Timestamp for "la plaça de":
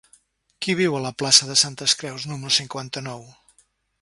1.03-1.59